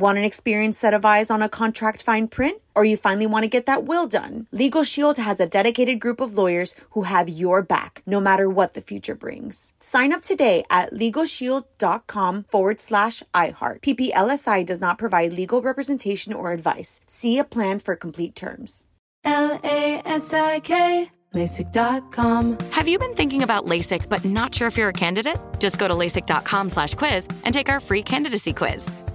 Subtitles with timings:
[0.00, 2.62] Want an experienced set of eyes on a contract fine print?
[2.74, 4.46] Or you finally want to get that will done?
[4.50, 8.72] Legal Shield has a dedicated group of lawyers who have your back, no matter what
[8.72, 9.74] the future brings.
[9.78, 13.82] Sign up today at LegalShield.com forward slash iHeart.
[13.82, 17.02] PPLSI does not provide legal representation or advice.
[17.06, 18.86] See a plan for complete terms.
[19.24, 22.58] L-A-S-I-K LASIK.com.
[22.70, 25.36] Have you been thinking about LASIK but not sure if you're a candidate?
[25.58, 28.92] Just go to LASIK.com slash quiz and take our free candidacy quiz.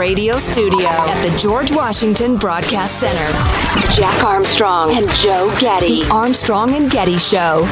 [0.00, 6.04] Radio Studio at the George Washington Broadcast Center, Jack Armstrong and Joe Getty.
[6.04, 7.64] The Armstrong and Getty Show.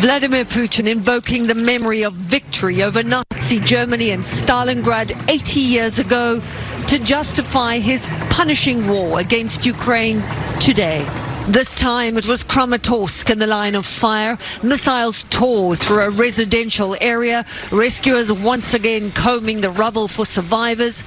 [0.00, 6.40] Vladimir Putin invoking the memory of victory over Nazi Germany and Stalingrad 80 years ago
[6.86, 10.22] to justify his punishing war against Ukraine
[10.60, 11.06] today.
[11.48, 14.36] This time it was Kramatorsk in the line of fire.
[14.62, 17.46] Missiles tore through a residential area.
[17.72, 21.02] Rescuers once again combing the rubble for survivors.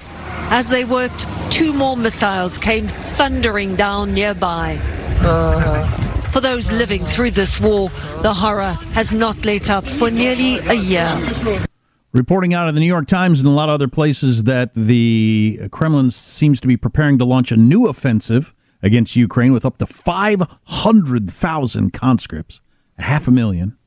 [0.50, 4.80] As they worked, two more missiles came thundering down nearby.
[5.20, 5.86] Uh-huh.
[6.32, 7.90] For those living through this war,
[8.24, 11.68] the horror has not let up for nearly a year.
[12.14, 15.70] Reporting out of the New York Times and a lot of other places that the
[15.72, 19.86] Kremlin seems to be preparing to launch a new offensive against Ukraine with up to
[19.86, 22.62] 500,000 conscripts,
[22.98, 23.78] half a million.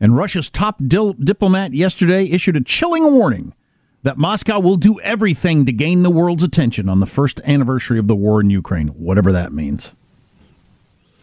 [0.00, 3.54] And Russia's top dil- diplomat yesterday issued a chilling warning
[4.02, 8.08] that Moscow will do everything to gain the world's attention on the first anniversary of
[8.08, 9.94] the war in Ukraine, whatever that means.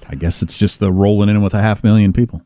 [0.08, 2.42] I guess it's just the rolling in with a half million people.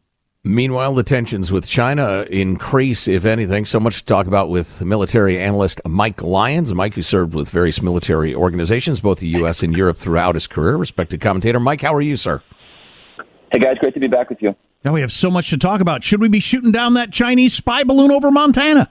[0.45, 3.63] Meanwhile, the tensions with China increase, if anything.
[3.63, 6.73] So much to talk about with military analyst Mike Lyons.
[6.75, 9.63] Mike, who served with various military organizations, both the U.S.
[9.63, 10.75] and Europe, throughout his career.
[10.75, 11.61] Respected commentator.
[11.61, 12.41] Mike, how are you, sir?
[13.53, 13.77] Hey, guys.
[13.79, 14.53] Great to be back with you.
[14.83, 16.03] Now we have so much to talk about.
[16.03, 18.89] Should we be shooting down that Chinese spy balloon over Montana?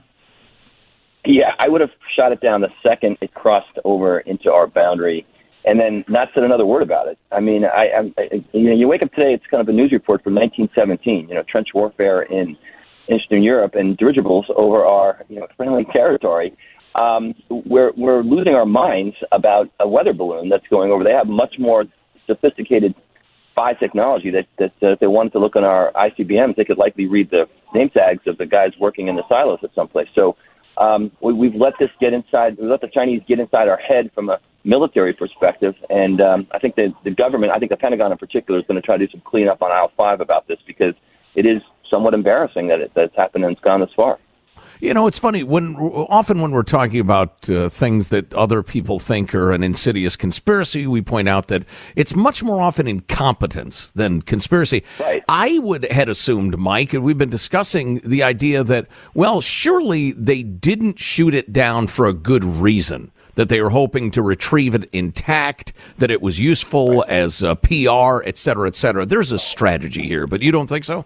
[1.23, 5.27] Yeah, I would have shot it down the second it crossed over into our boundary
[5.65, 7.17] and then not said another word about it.
[7.31, 9.73] I mean, I, I, I you know, you wake up today, it's kind of a
[9.73, 11.29] news report from 1917.
[11.29, 12.57] You know, trench warfare in
[13.13, 16.55] Eastern Europe and dirigibles over our you know friendly territory.
[17.01, 21.03] Um, we're we're losing our minds about a weather balloon that's going over.
[21.03, 21.85] They have much more
[22.27, 22.93] sophisticated
[23.51, 27.07] spy technology that that if they wanted to look on our ICBMs, they could likely
[27.07, 30.07] read the name tags of the guys working in the silos at some place.
[30.13, 30.35] So
[30.77, 32.57] um, we, we've let this get inside.
[32.57, 36.59] We let the Chinese get inside our head from a military perspective, and um, I
[36.59, 39.05] think that the government, I think the Pentagon in particular, is going to try to
[39.05, 40.93] do some cleanup on aisle five about this because
[41.35, 44.17] it is somewhat embarrassing that it, that's happened and it's gone this far.
[44.79, 48.99] You know, it's funny when often when we're talking about uh, things that other people
[48.99, 51.63] think are an insidious conspiracy, we point out that
[51.95, 54.83] it's much more often incompetence than conspiracy.
[54.99, 55.23] Right.
[55.29, 60.43] I would had assumed, Mike, and we've been discussing the idea that well, surely they
[60.43, 63.11] didn't shoot it down for a good reason.
[63.35, 67.09] That they were hoping to retrieve it intact, that it was useful right.
[67.09, 69.07] as a PR, et cetera, et cetera.
[69.07, 71.05] There's a strategy here, but you don't think so?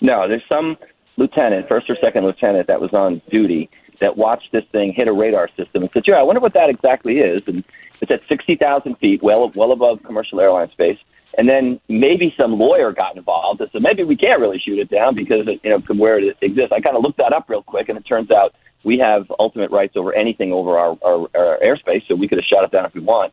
[0.00, 0.76] No, there's some
[1.16, 3.70] lieutenant, first or second lieutenant, that was on duty
[4.00, 6.70] that watched this thing hit a radar system and said, "Yeah, I wonder what that
[6.70, 7.64] exactly is." And
[8.00, 10.98] it's at sixty thousand feet, well well above commercial airline space.
[11.38, 14.90] And then maybe some lawyer got involved and said, maybe we can't really shoot it
[14.90, 16.72] down because it, you know from where it exists.
[16.72, 18.54] I kind of looked that up real quick, and it turns out
[18.84, 22.44] we have ultimate rights over anything over our, our, our airspace, so we could have
[22.44, 23.32] shot it down if we want.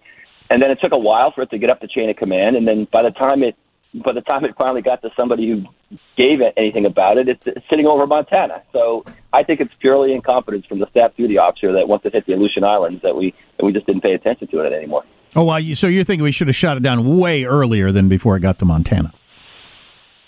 [0.50, 2.56] And then it took a while for it to get up the chain of command,
[2.56, 3.56] and then by the time it
[3.94, 5.64] by the time it finally got to somebody who
[6.16, 8.62] gave it anything about it, it's, it's sitting over Montana.
[8.72, 9.04] So
[9.34, 12.34] I think it's purely incompetence from the staff duty officer that once it hit the
[12.34, 15.04] Aleutian Islands that we that we just didn't pay attention to it anymore.
[15.36, 18.36] Oh, you, so you're thinking we should have shot it down way earlier than before
[18.36, 19.14] it got to Montana?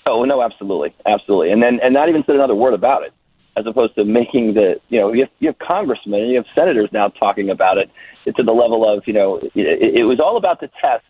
[0.07, 3.13] Oh no, absolutely, absolutely, and then and not even said another word about it,
[3.55, 6.45] as opposed to making the you know you have, you have congressmen and you have
[6.55, 7.89] senators now talking about it
[8.35, 11.05] to the level of you know it, it was all about to test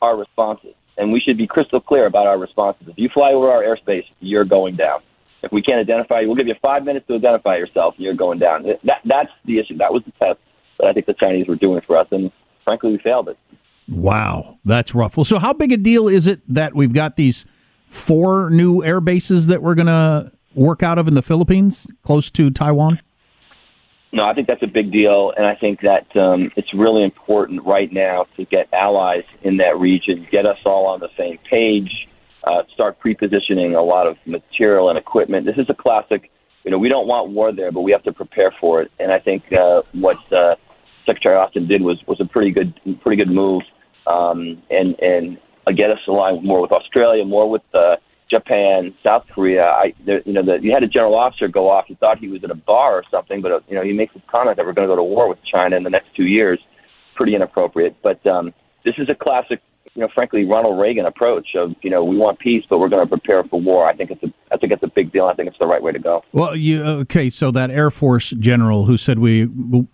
[0.00, 2.86] our responses, and we should be crystal clear about our responses.
[2.86, 5.00] If you fly over our airspace, you're going down.
[5.42, 8.14] If we can't identify you, we'll give you five minutes to identify yourself, and you're
[8.14, 8.64] going down.
[8.84, 9.78] That that's the issue.
[9.78, 10.38] That was the test
[10.78, 12.30] that I think the Chinese were doing for us, and
[12.62, 13.38] frankly, we failed it.
[13.88, 15.16] Wow, that's rough.
[15.16, 17.46] Well, so how big a deal is it that we've got these
[17.86, 22.30] four new air bases that we're going to work out of in the Philippines, close
[22.32, 23.00] to Taiwan?
[24.12, 27.64] No, I think that's a big deal, and I think that um, it's really important
[27.64, 32.08] right now to get allies in that region, get us all on the same page,
[32.44, 35.46] uh, start pre-positioning a lot of material and equipment.
[35.46, 36.30] This is a classic.
[36.64, 38.90] You know, we don't want war there, but we have to prepare for it.
[38.98, 40.56] And I think uh, what uh,
[41.06, 43.62] Secretary Austin did was was a pretty good pretty good move,
[44.08, 47.96] um, and and uh, get us aligned more with Australia, more with uh,
[48.30, 49.64] Japan, South Korea.
[49.64, 51.86] I, there, you know, the, you had a general officer go off.
[51.88, 54.14] He thought he was at a bar or something, but uh, you know, he makes
[54.14, 56.24] this comment that we're going to go to war with China in the next two
[56.24, 56.60] years.
[57.16, 57.96] Pretty inappropriate.
[58.02, 58.54] But um,
[58.84, 59.60] this is a classic,
[59.94, 63.04] you know, frankly, Ronald Reagan approach of you know we want peace, but we're going
[63.04, 63.88] to prepare for war.
[63.88, 65.26] I think it's a, I think it's a big deal.
[65.26, 66.22] I think it's the right way to go.
[66.32, 67.30] Well, you okay?
[67.30, 69.88] So that Air Force general who said we will,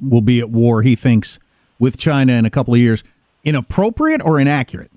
[0.00, 1.38] will be at war, he thinks
[1.78, 3.02] with China in a couple of years,
[3.44, 4.90] inappropriate or inaccurate?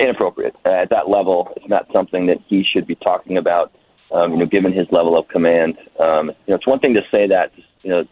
[0.00, 1.52] Inappropriate uh, at that level.
[1.56, 3.72] It's not something that he should be talking about.
[4.12, 7.00] Um, you know, given his level of command, um, you know, it's one thing to
[7.10, 7.52] say that
[7.82, 8.04] you know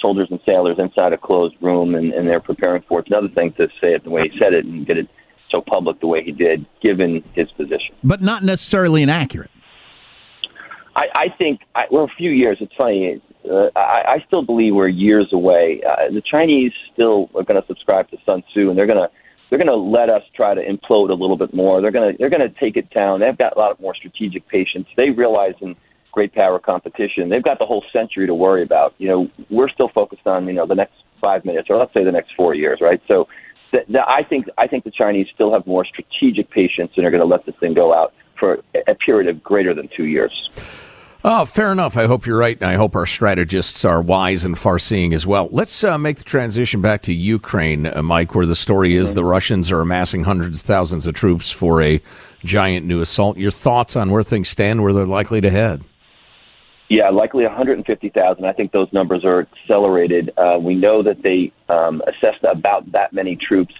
[0.00, 3.02] soldiers and sailors inside a closed room and, and they're preparing for it.
[3.02, 5.08] It's another thing to say it the way he said it and get it
[5.50, 7.94] so public the way he did, given his position.
[8.04, 9.50] But not necessarily inaccurate.
[10.94, 12.58] I, I think I, we're a few years.
[12.60, 13.20] It's funny.
[13.48, 15.80] Uh, I, I still believe we're years away.
[15.88, 19.10] Uh, the Chinese still are going to subscribe to Sun Tzu, and they're going to
[19.48, 21.80] they're going to let us try to implode a little bit more.
[21.80, 23.20] They're going to they're going to take it down.
[23.20, 24.88] They've got a lot of more strategic patience.
[24.96, 25.76] They realize in
[26.12, 28.94] great power competition, they've got the whole century to worry about.
[28.98, 32.04] You know, we're still focused on you know the next five minutes, or let's say
[32.04, 33.00] the next four years, right?
[33.08, 33.28] So,
[33.70, 37.10] th- th- I think I think the Chinese still have more strategic patience, and are
[37.10, 40.50] going to let this thing go out for a period of greater than two years.
[41.24, 41.96] Oh, fair enough.
[41.96, 45.48] I hope you're right, and I hope our strategists are wise and far-seeing as well.
[45.50, 49.24] Let's uh, make the transition back to Ukraine, uh, Mike, where the story is the
[49.24, 52.00] Russians are amassing hundreds of thousands of troops for a
[52.44, 53.36] giant new assault.
[53.36, 55.82] Your thoughts on where things stand, where they're likely to head?
[56.88, 58.44] Yeah, likely 150,000.
[58.44, 60.30] I think those numbers are accelerated.
[60.36, 63.74] Uh, we know that they um, assessed about that many troops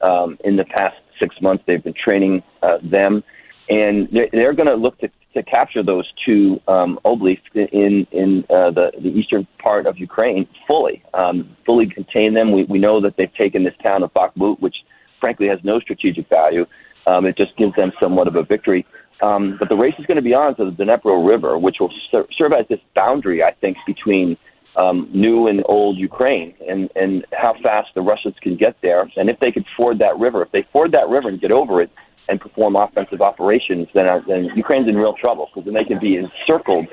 [0.00, 1.62] um, in the past six months.
[1.66, 3.22] They've been training uh, them,
[3.68, 8.44] and they're, they're going to look to to capture those two um, oblasts in in
[8.50, 12.52] uh, the the eastern part of Ukraine fully, um, fully contain them.
[12.52, 14.76] We we know that they've taken this town of Bakhmut, which
[15.20, 16.66] frankly has no strategic value.
[17.06, 18.86] Um, it just gives them somewhat of a victory.
[19.20, 21.92] Um, but the race is going to be on to the Dnepro River, which will
[22.10, 24.36] ser- serve as this boundary, I think, between
[24.76, 29.28] um, new and old Ukraine, and and how fast the Russians can get there, and
[29.28, 30.42] if they could ford that river.
[30.42, 31.90] If they ford that river and get over it,
[32.28, 35.98] and perform offensive operations, then, uh, then Ukraine's in real trouble because then they can
[35.98, 36.86] be encircled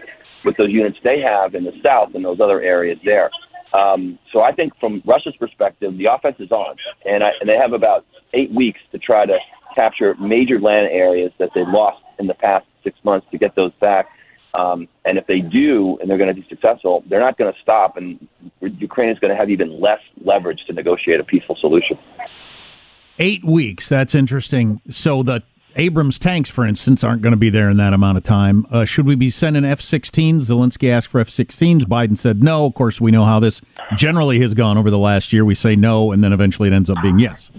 [0.45, 3.29] with those units they have in the south and those other areas there.
[3.73, 7.57] Um, so I think from Russia's perspective, the offense is on, and, I, and they
[7.57, 9.37] have about eight weeks to try to
[9.75, 13.73] capture major land areas that they lost in the past six months to get those
[13.81, 14.07] back.
[14.53, 17.59] Um, and if they do, and they're going to be successful, they're not going to
[17.61, 18.25] stop, and
[18.61, 21.97] Ukraine is going to have even less leverage to negotiate a peaceful solution.
[23.17, 23.87] Eight weeks.
[23.87, 24.81] That's interesting.
[24.89, 25.43] So the
[25.77, 28.65] Abrams tanks, for instance, aren't going to be there in that amount of time.
[28.69, 30.41] Uh, should we be sending F-16s?
[30.41, 31.83] Zelensky asked for F-16s.
[31.83, 32.65] Biden said no.
[32.65, 33.61] Of course, we know how this
[33.95, 35.45] generally has gone over the last year.
[35.45, 37.51] We say no, and then eventually it ends up being yes.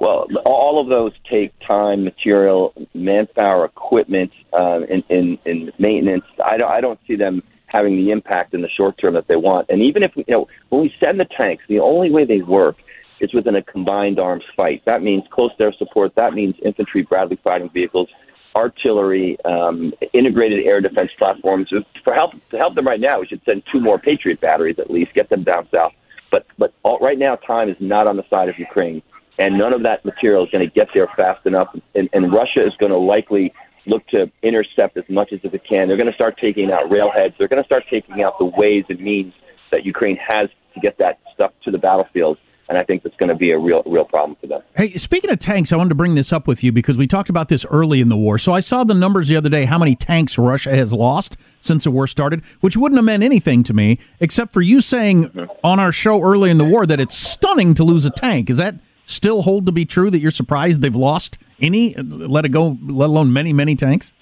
[0.00, 6.24] Well, all of those take time, material, manpower, equipment, uh, and, and, and maintenance.
[6.44, 9.36] I don't, I don't see them having the impact in the short term that they
[9.36, 9.68] want.
[9.68, 12.40] And even if we, you know, when we send the tanks, the only way they
[12.40, 12.76] work
[13.20, 14.82] is within a combined arms fight.
[14.86, 16.14] That means close air support.
[16.16, 18.08] That means infantry, Bradley fighting vehicles,
[18.56, 21.68] artillery, um, integrated air defense platforms.
[22.02, 24.90] For help to help them right now, we should send two more Patriot batteries at
[24.90, 25.92] least, get them down south.
[26.30, 29.02] But but all, right now, time is not on the side of Ukraine,
[29.38, 31.68] and none of that material is going to get there fast enough.
[31.94, 33.52] And, and Russia is going to likely
[33.86, 35.88] look to intercept as much as it can.
[35.88, 37.34] They're going to start taking out railheads.
[37.38, 39.32] They're going to start taking out the ways and means
[39.70, 42.38] that Ukraine has to get that stuff to the battlefield
[42.70, 44.62] and I think that's going to be a real real problem for them.
[44.76, 47.28] Hey, speaking of tanks, I wanted to bring this up with you because we talked
[47.28, 48.38] about this early in the war.
[48.38, 51.84] So I saw the numbers the other day how many tanks Russia has lost since
[51.84, 55.50] the war started, which wouldn't have meant anything to me except for you saying mm-hmm.
[55.64, 58.48] on our show early in the war that it's stunning to lose a tank.
[58.48, 62.50] Is that still hold to be true that you're surprised they've lost any, let it
[62.50, 64.12] go, let alone many, many tanks?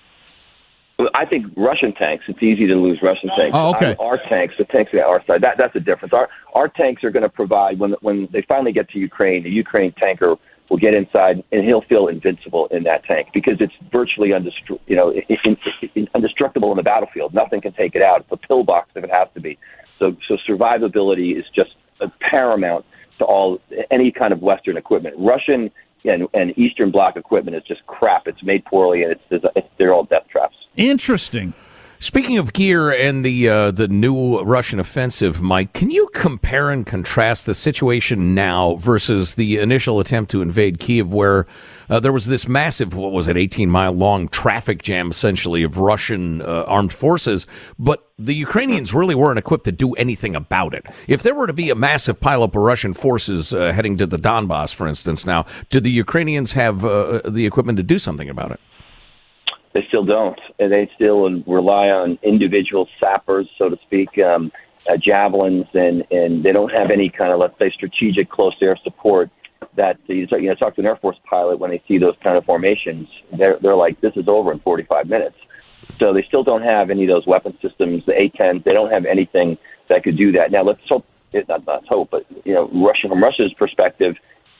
[1.14, 2.24] I think Russian tanks.
[2.26, 3.52] It's easy to lose Russian tanks.
[3.54, 3.94] Oh, okay.
[4.00, 6.12] Our, tanks, the tanks on our side, that that's the difference.
[6.12, 9.44] Our our tanks are going to provide when when they finally get to Ukraine.
[9.44, 10.34] The Ukraine tanker
[10.68, 14.96] will get inside and he'll feel invincible in that tank because it's virtually undestru- you
[14.96, 15.56] know in,
[15.94, 17.32] in, indestructible in the battlefield.
[17.32, 18.22] Nothing can take it out.
[18.22, 19.56] It's a pillbox if it has to be.
[20.00, 21.70] So so survivability is just
[22.20, 22.84] paramount
[23.18, 25.14] to all any kind of Western equipment.
[25.16, 25.70] Russian
[26.08, 28.26] and, and Eastern Bloc equipment is just crap.
[28.26, 30.56] It's made poorly, and it's, it's they're all death traps.
[30.76, 31.54] Interesting.
[32.00, 36.86] Speaking of gear and the uh, the new Russian offensive, Mike, can you compare and
[36.86, 41.44] contrast the situation now versus the initial attempt to invade Kiev, where
[41.90, 45.78] uh, there was this massive, what was it, 18 mile long traffic jam, essentially, of
[45.78, 47.48] Russian uh, armed forces,
[47.80, 50.86] but the Ukrainians really weren't equipped to do anything about it.
[51.08, 54.18] If there were to be a massive pileup of Russian forces uh, heading to the
[54.18, 58.52] Donbass, for instance, now, do the Ukrainians have uh, the equipment to do something about
[58.52, 58.60] it?
[59.78, 60.40] They still don't.
[60.58, 64.50] And They still rely on individual sappers, so to speak, um,
[64.90, 68.76] uh, javelins, and and they don't have any kind of let's say strategic close air
[68.82, 69.30] support.
[69.76, 72.44] That you know, talk to an Air Force pilot when they see those kind of
[72.44, 73.06] formations,
[73.38, 75.36] they're they're like, this is over in 45 minutes.
[76.00, 78.64] So they still don't have any of those weapon systems, the A-10s.
[78.64, 79.56] They don't have anything
[79.88, 80.50] that could do that.
[80.50, 81.06] Now let's hope,
[81.48, 84.16] not let's hope, but you know, Russia from Russia's perspective,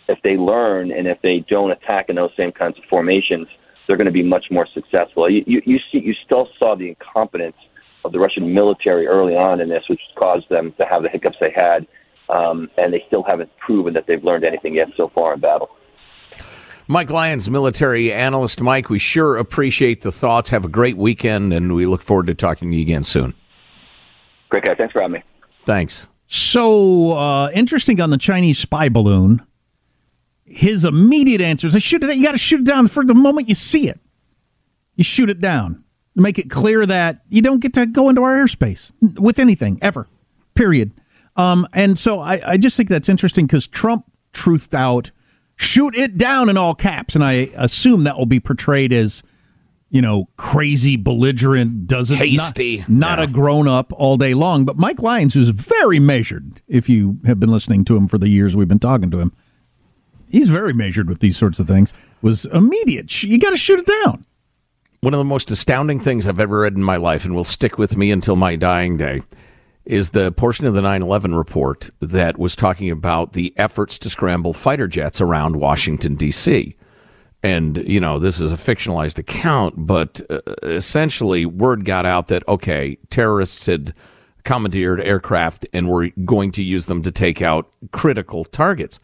[0.08, 3.48] if they learn and if they don't attack in those same kinds of formations,
[3.88, 5.28] they're going to be much more successful.
[5.28, 7.57] You, you, you see, you still saw the incompetence
[8.04, 11.38] of the Russian military early on in this, which caused them to have the hiccups
[11.40, 11.87] they had,
[12.28, 15.71] um, and they still haven't proven that they've learned anything yet so far in battle.
[16.87, 18.61] Mike Lyons, military analyst.
[18.61, 20.50] Mike, we sure appreciate the thoughts.
[20.50, 23.35] Have a great weekend, and we look forward to talking to you again soon.
[24.50, 24.75] Great guy.
[24.75, 25.23] Thanks for having me.
[25.66, 26.09] Thanks.
[26.28, 29.42] So uh, interesting on the Chinese spy balloon
[30.50, 32.17] his immediate answer is, "I shoot it.
[32.17, 34.00] You got to shoot it down for the moment you see it.
[34.95, 35.85] You shoot it down.
[36.17, 39.78] To make it clear that you don't get to go into our airspace with anything
[39.83, 40.09] ever.
[40.55, 40.93] Period."
[41.37, 45.11] Um, and so I, I just think that's interesting because Trump truthed out,
[45.57, 49.23] "Shoot it down" in all caps, and I assume that will be portrayed as
[49.90, 53.25] you know, crazy, belligerent, doesn't hasty, not, not yeah.
[53.25, 54.64] a grown up all day long.
[54.64, 58.28] But Mike Lyons, who's very measured, if you have been listening to him for the
[58.28, 59.33] years we've been talking to him,
[60.30, 61.92] he's very measured with these sorts of things,
[62.23, 63.23] was immediate.
[63.23, 64.25] You got to shoot it down.
[65.00, 67.78] One of the most astounding things I've ever read in my life, and will stick
[67.78, 69.23] with me until my dying day,
[69.85, 74.11] is the portion of the 9 11 report that was talking about the efforts to
[74.11, 76.76] scramble fighter jets around Washington, D.C.
[77.42, 82.47] And, you know, this is a fictionalized account, but uh, essentially, word got out that,
[82.49, 83.94] okay, terrorists had
[84.42, 88.99] commandeered aircraft and were going to use them to take out critical targets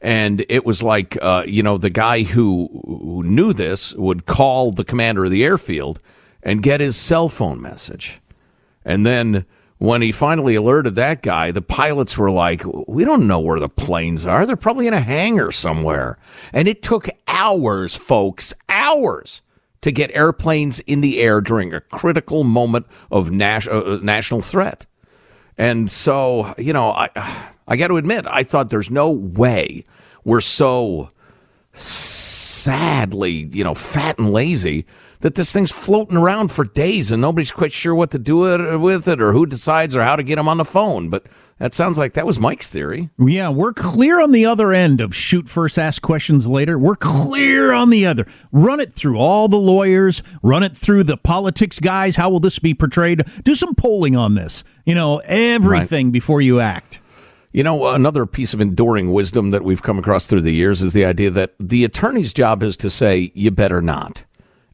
[0.00, 4.70] and it was like uh, you know the guy who, who knew this would call
[4.72, 6.00] the commander of the airfield
[6.42, 8.20] and get his cell phone message.
[8.84, 9.44] And then
[9.78, 13.68] when he finally alerted that guy the pilots were like we don't know where the
[13.68, 14.46] planes are.
[14.46, 16.18] They're probably in a hangar somewhere.
[16.52, 19.42] And it took hours folks hours
[19.82, 24.86] to get airplanes in the air during a critical moment of nas- uh, national threat.
[25.58, 27.10] And so you know i
[27.70, 29.84] I got to admit, I thought there's no way
[30.24, 31.10] we're so
[31.72, 34.84] sadly, you know, fat and lazy
[35.20, 38.36] that this thing's floating around for days and nobody's quite sure what to do
[38.78, 41.10] with it or who decides or how to get them on the phone.
[41.10, 41.26] But
[41.58, 43.10] that sounds like that was Mike's theory.
[43.18, 46.78] Yeah, we're clear on the other end of shoot first, ask questions later.
[46.78, 48.26] We're clear on the other.
[48.50, 52.16] Run it through all the lawyers, run it through the politics guys.
[52.16, 53.22] How will this be portrayed?
[53.44, 54.64] Do some polling on this.
[54.86, 56.12] You know, everything right.
[56.12, 56.99] before you act.
[57.52, 60.92] You know, another piece of enduring wisdom that we've come across through the years is
[60.92, 64.24] the idea that the attorney's job is to say, you better not.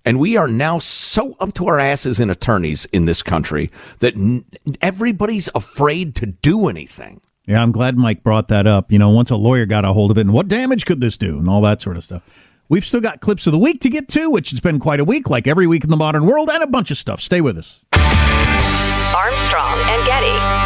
[0.04, 4.14] And we are now so up to our asses in attorneys in this country that
[4.14, 4.44] n-
[4.82, 7.22] everybody's afraid to do anything.
[7.46, 8.92] Yeah, I'm glad Mike brought that up.
[8.92, 11.16] You know, once a lawyer got a hold of it, and what damage could this
[11.16, 12.52] do, and all that sort of stuff.
[12.68, 15.04] We've still got clips of the week to get to, which has been quite a
[15.04, 17.20] week, like every week in the modern world, and a bunch of stuff.
[17.20, 17.84] Stay with us.
[19.14, 20.65] Armstrong and Getty.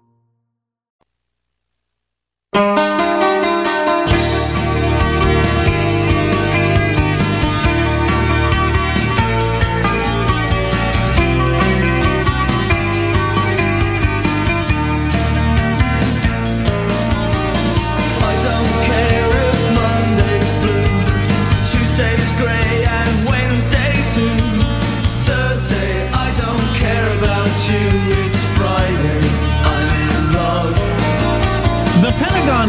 [2.53, 3.50] Thank you.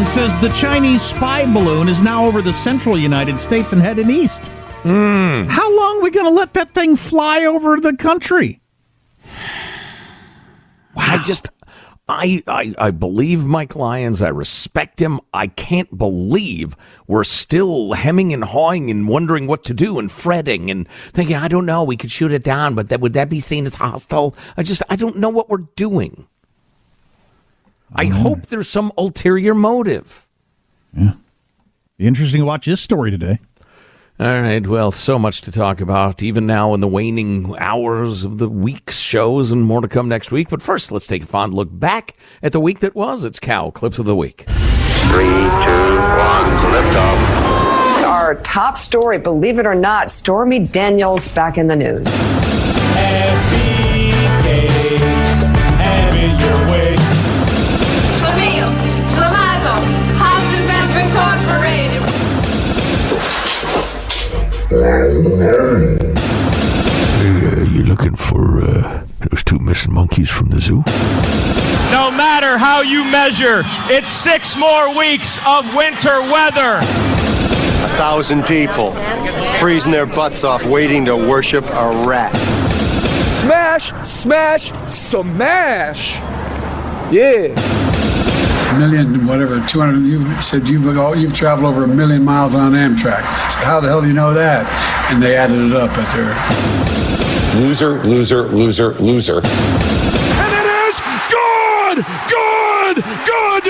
[0.05, 4.45] Says the Chinese spy balloon is now over the central United States and heading east.
[4.83, 5.45] Hmm.
[5.45, 8.61] How long are we going to let that thing fly over the country?
[10.95, 11.49] I just,
[12.07, 14.21] I, I, I believe Mike Lyons.
[14.21, 15.19] I respect him.
[15.33, 16.75] I can't believe
[17.07, 21.47] we're still hemming and hawing and wondering what to do and fretting and thinking, I
[21.47, 24.35] don't know, we could shoot it down, but that would that be seen as hostile?
[24.57, 26.27] I just, I don't know what we're doing.
[27.93, 28.09] I oh.
[28.09, 30.27] hope there's some ulterior motive.
[31.97, 33.39] Be interesting to watch this story today.
[34.19, 34.65] All right.
[34.65, 38.99] Well, so much to talk about, even now in the waning hours of the week's
[38.99, 40.49] shows, and more to come next week.
[40.49, 43.25] But first, let's take a fond look back at the week that was.
[43.25, 44.45] It's Cow Clips of the Week.
[44.47, 48.03] Three, two, one, lift off.
[48.05, 52.07] Our top story, believe it or not, Stormy Daniels back in the news.
[58.43, 58.71] Schlemiel,
[59.15, 59.79] Schlemazel,
[60.19, 62.03] Hasenpfeffer Incorporated.
[67.19, 70.83] Hey, uh, you looking for uh, those two missing monkeys from the zoo?
[71.91, 76.79] No matter how you measure, it's six more weeks of winter weather.
[76.79, 78.91] A thousand people
[79.59, 82.35] freezing their butts off waiting to worship a rat.
[83.41, 86.15] Smash, smash, smash.
[87.13, 87.82] Yeah.
[88.79, 89.99] Million, whatever, 200.
[90.05, 93.21] You said you've all, you've traveled over a million miles on Amtrak.
[93.23, 94.65] I said, how the hell do you know that?
[95.11, 96.33] And they added it up as their
[97.61, 99.37] Loser, loser, loser, loser.
[99.37, 102.97] And it is good, good,
[103.29, 103.65] good.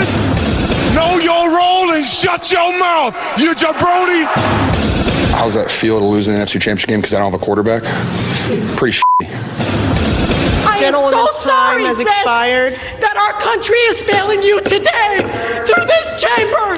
[0.96, 4.24] Know your role and shut your mouth, you jabroni.
[5.34, 7.84] How's that feel to lose an NFC Championship game because I don't have a quarterback?
[8.78, 9.33] Pretty shitty.
[10.80, 12.76] Gentleman's time has expired.
[13.00, 15.22] That our country is failing you today
[15.66, 16.76] through this chamber.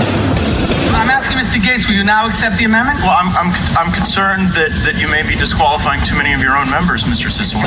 [0.95, 1.61] I'm asking Mr.
[1.61, 2.99] Gaetz, will you now accept the amendment?
[2.99, 6.57] Well, I'm, I'm, I'm concerned that, that you may be disqualifying too many of your
[6.57, 7.29] own members, Mr.
[7.29, 7.61] Sissel.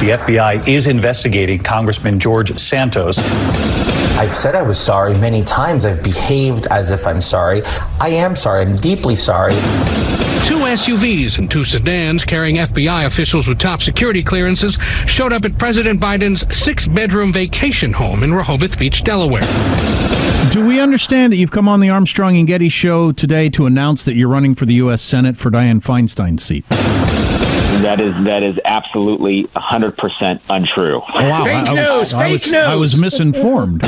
[0.00, 3.18] The FBI is investigating Congressman George Santos.
[4.16, 5.84] I've said I was sorry many times.
[5.84, 7.62] I've behaved as if I'm sorry.
[8.00, 8.62] I am sorry.
[8.62, 9.52] I'm deeply sorry.
[10.44, 15.58] Two SUVs and two sedans carrying FBI officials with top security clearances showed up at
[15.58, 19.42] President Biden's six bedroom vacation home in Rehoboth Beach, Delaware.
[20.52, 24.04] Do we understand that you've come on the Armstrong and Getty show today to announce
[24.04, 25.02] that you're running for the U.S.
[25.02, 26.64] Senate for Dianne Feinstein's seat?
[27.82, 31.00] That is that is absolutely 100% untrue.
[31.00, 31.44] Oh, wow.
[31.44, 33.82] I, I was, I was, I was misinformed.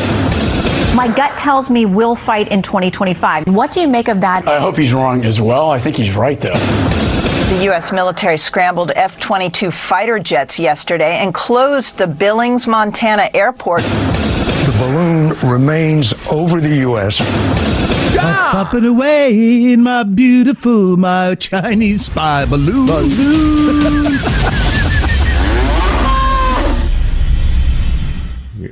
[0.95, 3.49] My gut tells me we'll fight in 2025.
[3.49, 4.49] What do you make of that?
[4.49, 5.71] I hope he's wrong as well.
[5.71, 6.55] I think he's right, though.
[6.55, 7.93] The U.S.
[7.93, 13.83] military scrambled F 22 fighter jets yesterday and closed the Billings, Montana airport.
[13.83, 17.21] The balloon remains over the U.S.
[18.19, 22.87] I'm popping away in my beautiful, my Chinese spy balloon.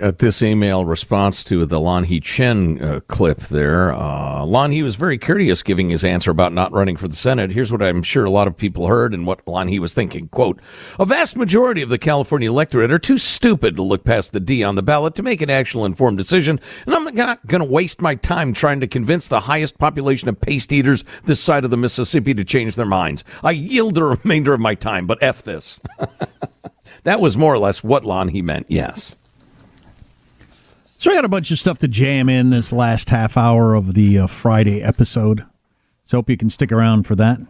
[0.04, 5.16] At this email response to the Lanhee Chen uh, clip there, uh, Lanhee was very
[5.16, 7.52] courteous giving his answer about not running for the Senate.
[7.52, 10.28] Here's what I'm sure a lot of people heard and what Lanhee was thinking.
[10.28, 10.60] Quote,
[10.98, 14.62] a vast majority of the California electorate are too stupid to look past the D
[14.62, 18.02] on the ballot to make an actual informed decision, and I'm not going to waste
[18.02, 21.78] my time trying to convince the highest population of paste eaters this side of the
[21.78, 23.24] Mississippi to change their minds.
[23.42, 25.80] I yield the remainder of my time, but F this.
[27.04, 28.66] that was more or less what Lanhee meant.
[28.68, 29.16] Yes.
[31.04, 33.92] So I got a bunch of stuff to jam in this last half hour of
[33.92, 35.44] the uh, Friday episode.
[36.04, 37.40] So hope you can stick around for that.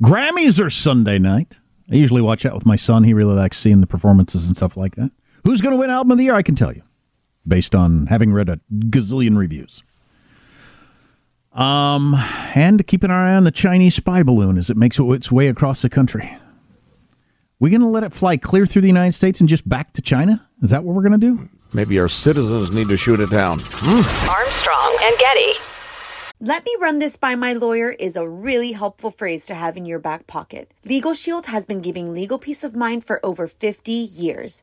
[0.00, 1.58] Grammys are Sunday night.
[1.90, 3.02] I usually watch that with my son.
[3.02, 5.10] He really likes seeing the performances and stuff like that.
[5.42, 6.36] Who's going to win Album of the Year?
[6.36, 6.82] I can tell you,
[7.44, 9.82] based on having read a gazillion reviews.
[11.54, 12.14] Um,
[12.54, 15.82] and keep an eye on the Chinese spy balloon as it makes its way across
[15.82, 16.38] the country.
[17.58, 20.02] We going to let it fly clear through the United States and just back to
[20.02, 20.48] China?
[20.62, 21.48] Is that what we're going to do?
[21.76, 23.58] Maybe our citizens need to shoot it down.
[23.60, 24.30] Hmm.
[24.30, 25.60] Armstrong and Getty.
[26.40, 29.84] Let me run this by my lawyer is a really helpful phrase to have in
[29.84, 30.72] your back pocket.
[30.86, 34.62] Legal Shield has been giving legal peace of mind for over 50 years.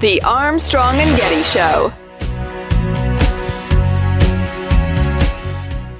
[0.00, 1.92] The Armstrong and Getty Show.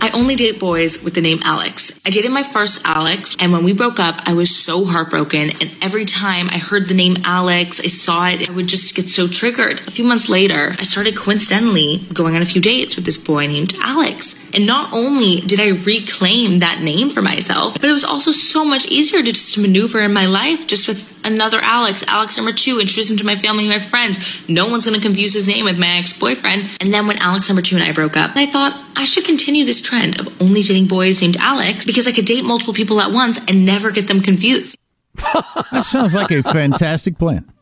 [0.00, 1.92] I only date boys with the name Alex.
[2.06, 5.50] I dated my first Alex, and when we broke up, I was so heartbroken.
[5.60, 9.06] And every time I heard the name Alex, I saw it, I would just get
[9.06, 9.80] so triggered.
[9.86, 13.48] A few months later, I started coincidentally going on a few dates with this boy
[13.48, 14.34] named Alex.
[14.52, 18.64] And not only did I reclaim that name for myself, but it was also so
[18.64, 22.80] much easier to just maneuver in my life just with another Alex, Alex number two,
[22.80, 24.18] introduce him to my family and my friends.
[24.48, 26.68] No one's to confuse his name with my ex boyfriend.
[26.80, 29.64] And then when Alex number two and I broke up, I thought I should continue
[29.64, 33.10] this trend of only dating boys named Alex because I could date multiple people at
[33.12, 34.76] once and never get them confused.
[35.72, 37.52] That sounds like a fantastic plan.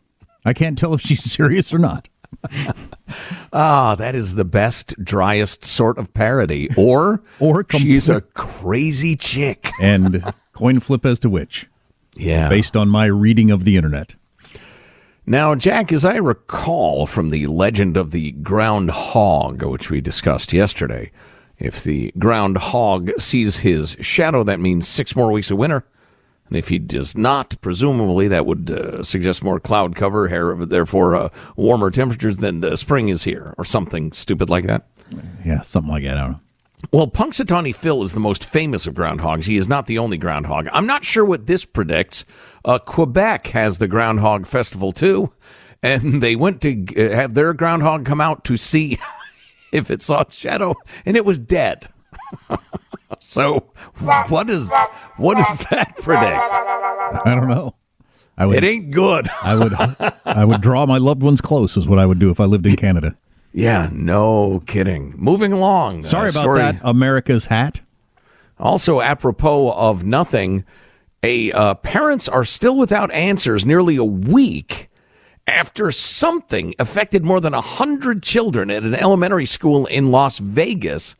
[0.45, 2.09] I can't tell if she's serious or not.
[3.53, 6.69] Ah, that is the best, driest sort of parody.
[6.77, 9.71] Or, or she's a crazy chick.
[9.81, 11.67] And coin flip as to which.
[12.17, 12.49] Yeah.
[12.49, 14.15] Based on my reading of the internet.
[15.27, 21.11] Now, Jack, as I recall from the legend of the groundhog, which we discussed yesterday,
[21.59, 25.85] if the groundhog sees his shadow, that means six more weeks of winter.
[26.49, 31.15] And if he does not, presumably that would uh, suggest more cloud cover, hair, therefore
[31.15, 34.87] uh, warmer temperatures than the spring is here, or something stupid like that.
[35.45, 36.17] Yeah, something like that.
[36.17, 36.41] I don't know.
[36.93, 39.45] Well, Punxsutawney Phil is the most famous of groundhogs.
[39.47, 40.69] He is not the only groundhog.
[40.73, 42.25] I'm not sure what this predicts.
[42.65, 45.33] Uh, Quebec has the Groundhog Festival too,
[45.83, 48.99] and they went to uh, have their groundhog come out to see
[49.73, 51.89] if it saw its shadow, and it was dead.
[53.29, 53.59] so,
[54.29, 54.73] what does
[55.19, 57.27] what does that predict?
[57.27, 57.75] I don't know.
[58.39, 59.29] I would, it ain't good.
[59.43, 59.75] I would
[60.25, 62.65] I would draw my loved ones close is what I would do if I lived
[62.65, 63.19] in Canada.
[63.53, 65.13] Yeah, no kidding.
[65.19, 66.03] Moving along.
[66.03, 66.61] Sorry uh, about story.
[66.61, 66.81] that.
[66.83, 67.83] America's hat.
[68.59, 70.65] Also, apropos of nothing,
[71.23, 74.89] a uh, parents are still without answers nearly a week
[75.47, 81.15] after something affected more than 100 children at an elementary school in Las Vegas,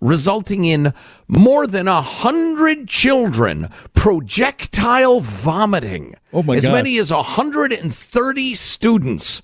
[0.00, 0.92] resulting in
[1.28, 6.14] more than a 100 children projectile vomiting.
[6.32, 6.72] Oh, my as God.
[6.72, 9.42] many as 130 students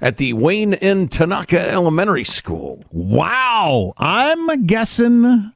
[0.00, 1.08] at the Wayne N.
[1.08, 2.84] Tanaka Elementary School.
[2.90, 3.92] Wow.
[3.98, 5.52] I'm guessing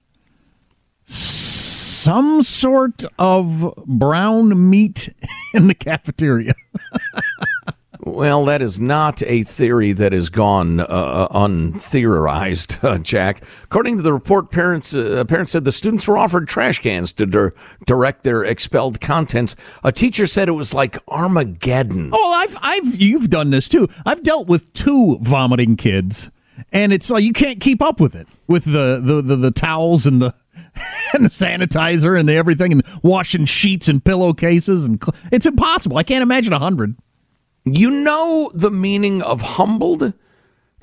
[1.06, 5.08] some sort of brown meat
[5.54, 6.54] in the cafeteria.
[8.06, 13.42] Well, that is not a theory that has gone uh, untheorized, uh, Jack.
[13.64, 17.24] According to the report, parents uh, parents said the students were offered trash cans to
[17.24, 17.54] dir-
[17.86, 19.56] direct their expelled contents.
[19.82, 22.10] A teacher said it was like Armageddon.
[22.12, 23.88] Oh, I've I've you've done this too.
[24.04, 26.28] I've dealt with two vomiting kids,
[26.72, 30.04] and it's like you can't keep up with it with the the the, the towels
[30.04, 30.34] and the
[31.14, 35.96] and the sanitizer and the everything and washing sheets and pillowcases and cl- it's impossible.
[35.96, 36.96] I can't imagine a hundred.
[37.64, 40.12] You know the meaning of humbled?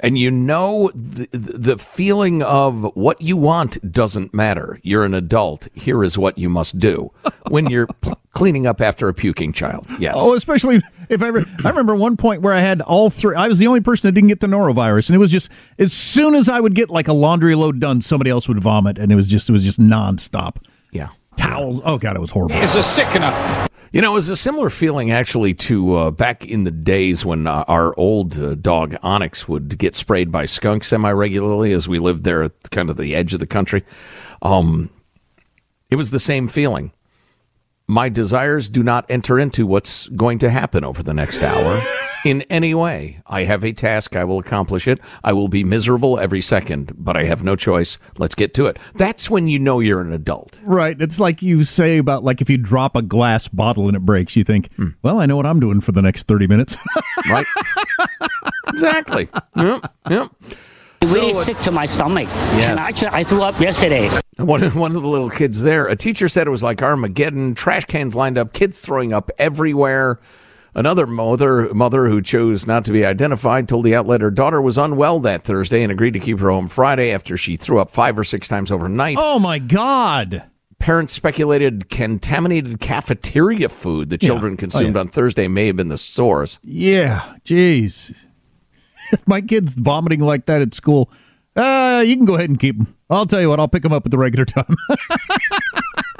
[0.03, 4.79] and you know the, the feeling of what you want doesn't matter.
[4.83, 5.67] You're an adult.
[5.73, 7.11] Here is what you must do
[7.49, 9.85] when you're p- cleaning up after a puking child.
[9.99, 10.15] Yes.
[10.17, 13.35] Oh, especially if I, re- I remember one point where I had all three.
[13.35, 15.93] I was the only person that didn't get the norovirus, and it was just as
[15.93, 19.11] soon as I would get like a laundry load done, somebody else would vomit, and
[19.11, 20.57] it was just it was just nonstop.
[20.91, 21.81] Yeah, towels.
[21.85, 22.55] Oh god, it was horrible.
[22.55, 23.67] It's a sickener.
[23.91, 27.45] You know, it was a similar feeling actually to uh, back in the days when
[27.45, 31.99] uh, our old uh, dog Onyx would get sprayed by skunks semi regularly as we
[31.99, 33.83] lived there at kind of the edge of the country.
[34.41, 34.89] Um,
[35.89, 36.93] it was the same feeling.
[37.85, 41.83] My desires do not enter into what's going to happen over the next hour
[42.25, 43.21] in any way.
[43.27, 44.15] I have a task.
[44.15, 44.99] I will accomplish it.
[45.23, 47.97] I will be miserable every second, but I have no choice.
[48.17, 48.77] Let's get to it.
[48.95, 50.59] That's when you know you're an adult.
[50.63, 50.99] Right.
[50.99, 54.35] It's like you say about like if you drop a glass bottle and it breaks,
[54.35, 54.69] you think,
[55.01, 56.77] well, I know what I'm doing for the next 30 minutes.
[57.29, 57.45] right.
[58.67, 59.29] exactly.
[59.55, 59.93] Yep.
[60.09, 60.31] Yep.
[61.03, 62.27] really So, uh, sick to my stomach.
[62.27, 62.69] Yes.
[62.71, 64.09] And actually, I threw up yesterday.
[64.37, 67.55] One of, one of the little kids there, a teacher said it was like Armageddon,
[67.55, 70.19] trash cans lined up, kids throwing up everywhere.
[70.73, 74.77] Another mother, mother who chose not to be identified told the outlet her daughter was
[74.77, 78.17] unwell that Thursday and agreed to keep her home Friday after she threw up five
[78.17, 79.17] or six times overnight.
[79.19, 80.43] oh my god.
[80.79, 84.27] Parents speculated contaminated cafeteria food the Yeah.
[84.29, 85.01] children Oh, consumed yeah.
[85.01, 86.57] on Thursday may have been the source.
[86.63, 87.35] Yeah.
[87.45, 88.15] Jeez.
[89.13, 91.11] If my kid's vomiting like that at school,
[91.57, 92.95] uh, you can go ahead and keep them.
[93.09, 93.59] I'll tell you what.
[93.59, 94.73] I'll pick them up at the regular time.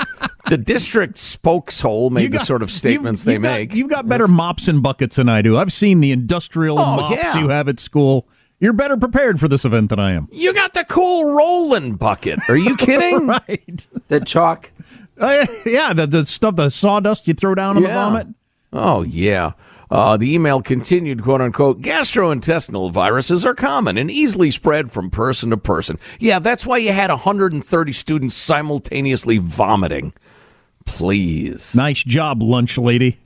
[0.51, 3.73] The district spokeshole made the sort of statements they you've got- make.
[3.73, 5.55] you've got better mops and buckets than I do.
[5.55, 7.37] I've seen the industrial Oh, mops yeah.
[7.39, 8.27] you have at school.
[8.59, 10.27] You're better prepared for this event than I am.
[10.29, 12.39] You got the cool rolling bucket.
[12.49, 13.27] Are you kidding?
[13.27, 13.87] right.
[14.09, 14.71] The chalk.
[15.17, 18.27] Uh, yeah, the, the stuff, the sawdust you throw down on the vomit.
[18.73, 19.53] Oh, yeah.
[19.89, 25.49] Uh, the email continued, quote unquote, gastrointestinal viruses are common and easily spread from person
[25.51, 25.97] to person.
[26.19, 30.13] Yeah, that's why you had 130 students simultaneously vomiting.
[30.85, 31.75] Please.
[31.75, 33.17] Nice job, lunch lady.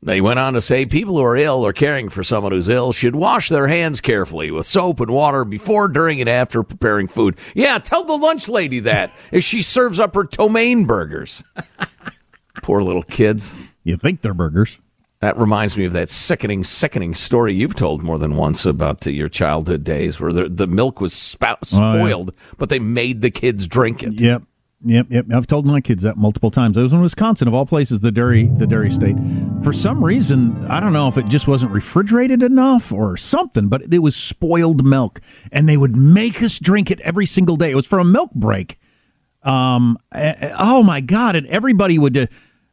[0.00, 2.92] They went on to say people who are ill or caring for someone who's ill
[2.92, 7.36] should wash their hands carefully with soap and water before, during, and after preparing food.
[7.54, 11.42] Yeah, tell the lunch lady that as she serves up her ptomaine burgers.
[12.62, 13.54] Poor little kids.
[13.82, 14.78] You think they're burgers.
[15.20, 19.10] That reminds me of that sickening, sickening story you've told more than once about uh,
[19.10, 21.94] your childhood days where the, the milk was spout, Oh, yeah.
[22.04, 24.20] spoiled, but they made the kids drink it.
[24.20, 24.42] Yep.
[24.84, 25.26] Yep, yep.
[25.34, 26.78] I've told my kids that multiple times.
[26.78, 29.16] I was in Wisconsin, of all places, the dairy, the dairy state.
[29.64, 33.92] For some reason, I don't know if it just wasn't refrigerated enough or something, but
[33.92, 37.72] it was spoiled milk, and they would make us drink it every single day.
[37.72, 38.78] It was for a milk break.
[39.42, 41.34] Um, eh, eh, oh my god!
[41.34, 42.26] And everybody would uh,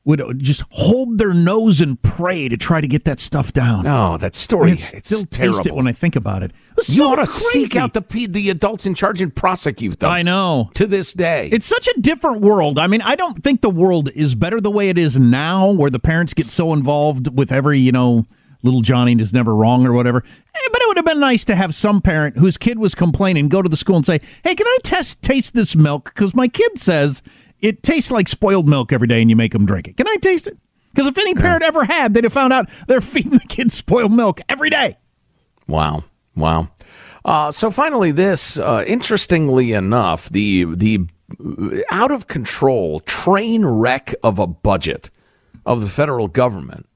[0.05, 3.87] would just hold their nose and pray to try to get that stuff down.
[3.87, 4.69] Oh, that story!
[4.69, 6.51] I It's still taste it when I think about it.
[6.77, 7.65] It You so ought to crazy.
[7.65, 10.11] seek out the the adults in charge and prosecute them.
[10.11, 10.69] I know.
[10.75, 12.77] To this day, It's such a different world.
[12.77, 15.89] I mean, I don't think the world is better the way it is now, where
[15.89, 18.25] the parents get so involved with every, you know,
[18.61, 20.19] little Johnny is never wrong or whatever.
[20.55, 23.47] Eh, But it would have been nice to have some parent whose kid was complaining
[23.47, 26.11] go to the school and say, "Hey, can I test taste this milk?
[26.13, 27.21] Because my kid says
[27.61, 29.97] it tastes like spoiled milk every day, and you make them drink it.
[29.97, 30.57] Can I taste it?
[30.93, 34.13] Because if any parent ever had, they'd have found out they're feeding the kids spoiled
[34.13, 34.97] milk every day.
[35.67, 36.05] Wow.
[36.35, 36.69] Wow.
[37.23, 41.07] Uh, so finally, this uh, interestingly enough, the the
[41.89, 45.09] out of control train wreck of a budget
[45.65, 46.87] of the federal government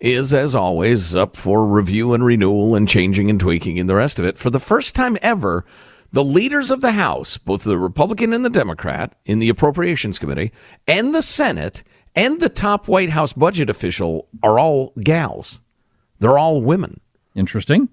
[0.00, 4.18] is, as always, up for review and renewal and changing and tweaking and the rest
[4.20, 4.38] of it.
[4.38, 5.64] For the first time ever,
[6.12, 10.52] the leaders of the House, both the Republican and the Democrat, in the Appropriations Committee,
[10.86, 11.82] and the Senate,
[12.14, 15.60] and the top White House budget official are all gals.
[16.18, 17.00] They're all women.
[17.34, 17.88] Interesting.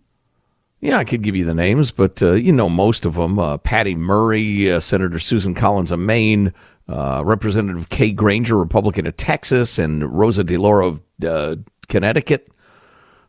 [0.82, 3.40] Yeah, I could give you the names, but uh, you know most of them.
[3.40, 6.54] Uh, Patty Murray, uh, Senator Susan Collins of Maine,
[6.88, 11.56] uh, Representative Kay Granger, Republican of Texas, and Rosa DeLauro of uh,
[11.88, 12.50] Connecticut.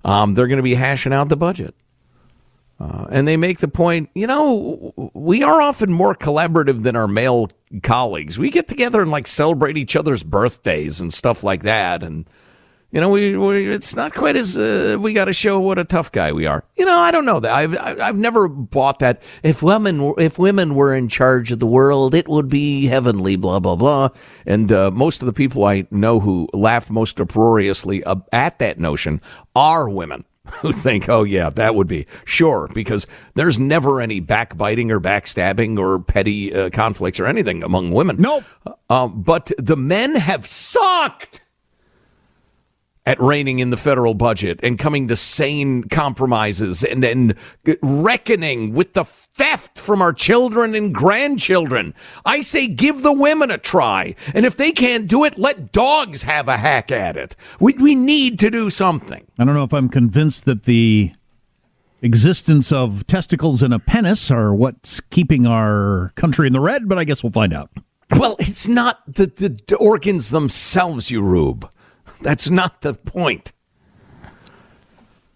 [0.04, 1.74] Um, they're going to be hashing out the budget.
[2.78, 7.08] Uh, and they make the point, you know, we are often more collaborative than our
[7.08, 7.48] male
[7.82, 8.38] colleagues.
[8.38, 12.02] We get together and like celebrate each other's birthdays and stuff like that.
[12.02, 12.28] And,
[12.90, 15.84] you know, we, we it's not quite as uh, we got to show what a
[15.84, 16.64] tough guy we are.
[16.76, 17.52] You know, I don't know that.
[17.52, 19.22] I've I've never bought that.
[19.42, 23.36] If women if women were in charge of the world, it would be heavenly.
[23.36, 24.10] Blah blah blah.
[24.44, 29.22] And uh, most of the people I know who laugh most uproariously at that notion
[29.54, 30.24] are women
[30.60, 35.78] who think, oh yeah, that would be sure because there's never any backbiting or backstabbing
[35.78, 38.16] or petty uh, conflicts or anything among women.
[38.18, 38.44] Nope.
[38.88, 41.42] Um, but the men have sucked.
[43.06, 47.36] At reining in the federal budget and coming to sane compromises and then
[47.82, 51.94] reckoning with the theft from our children and grandchildren.
[52.24, 54.16] I say give the women a try.
[54.34, 57.36] And if they can't do it, let dogs have a hack at it.
[57.60, 59.24] We, we need to do something.
[59.38, 61.12] I don't know if I'm convinced that the
[62.02, 66.98] existence of testicles and a penis are what's keeping our country in the red, but
[66.98, 67.70] I guess we'll find out.
[68.16, 71.68] Well, it's not the, the organs themselves, you rube.
[72.22, 73.52] That's not the point.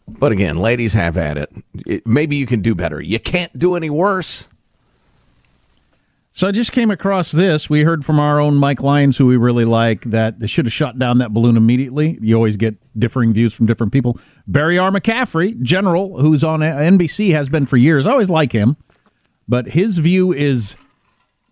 [0.09, 1.53] But again, ladies have at it.
[1.87, 2.07] it.
[2.07, 3.01] Maybe you can do better.
[3.01, 4.49] You can't do any worse.
[6.33, 7.69] So I just came across this.
[7.69, 10.73] We heard from our own Mike Lyons, who we really like, that they should have
[10.73, 12.19] shot down that balloon immediately.
[12.21, 14.19] You always get differing views from different people.
[14.47, 14.91] Barry R.
[14.91, 18.07] McCaffrey, general, who's on NBC, has been for years.
[18.07, 18.77] I always like him.
[19.49, 20.77] But his view is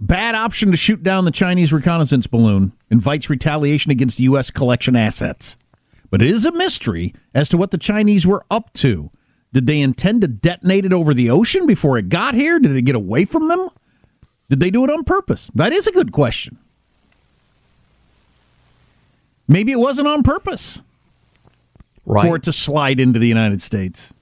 [0.01, 4.51] bad option to shoot down the Chinese reconnaissance balloon, invites retaliation against U.S.
[4.51, 5.57] collection assets.
[6.11, 9.11] But it is a mystery as to what the Chinese were up to.
[9.53, 12.59] Did they intend to detonate it over the ocean before it got here?
[12.59, 13.69] Did it get away from them?
[14.49, 15.51] Did they do it on purpose?
[15.55, 16.59] That is a good question.
[19.47, 20.83] Maybe it wasn't on purpose
[22.05, 22.27] right.
[22.27, 24.13] for it to slide into the United States.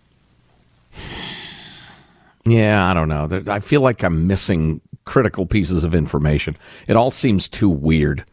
[2.44, 3.42] Yeah, I don't know.
[3.48, 6.56] I feel like I'm missing critical pieces of information.
[6.86, 8.24] It all seems too weird.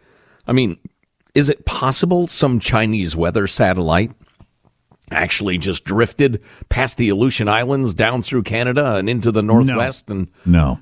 [0.45, 0.77] I mean,
[1.33, 4.11] is it possible some Chinese weather satellite
[5.11, 10.15] actually just drifted past the Aleutian Islands down through Canada and into the northwest no.
[10.15, 10.79] and no.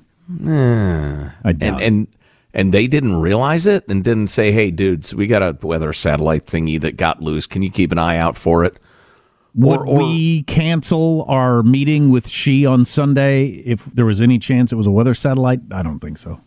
[0.50, 2.08] Uh, and, and
[2.54, 6.46] and they didn't realize it and didn't say, "Hey dudes, we got a weather satellite
[6.46, 7.46] thingy that got loose.
[7.46, 8.78] Can you keep an eye out for it?"
[9.54, 14.38] Would or, or, we cancel our meeting with Xi on Sunday if there was any
[14.38, 15.60] chance it was a weather satellite?
[15.70, 16.40] I don't think so.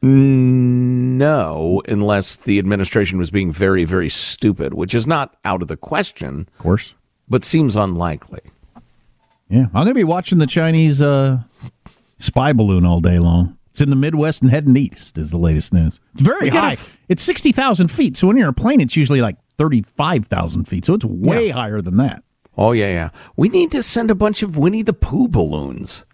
[0.00, 5.78] No, unless the administration was being very, very stupid, which is not out of the
[5.78, 6.48] question.
[6.56, 6.94] Of course.
[7.28, 8.40] But seems unlikely.
[9.48, 9.66] Yeah.
[9.66, 11.40] I'm going to be watching the Chinese uh,
[12.18, 13.56] spy balloon all day long.
[13.70, 16.00] It's in the Midwest and heading east, is the latest news.
[16.12, 16.72] It's very high.
[16.72, 18.16] F- it's 60,000 feet.
[18.16, 20.84] So when you're in a plane, it's usually like 35,000 feet.
[20.84, 21.54] So it's way yeah.
[21.54, 22.22] higher than that.
[22.56, 23.10] Oh, yeah, yeah.
[23.36, 26.04] We need to send a bunch of Winnie the Pooh balloons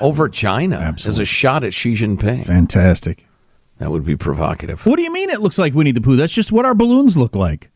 [0.00, 1.08] over China Absolutely.
[1.08, 2.46] as a shot at Xi Jinping.
[2.46, 3.26] Fantastic.
[3.78, 4.86] That would be provocative.
[4.86, 6.16] What do you mean it looks like Winnie the Pooh?
[6.16, 7.70] That's just what our balloons look like,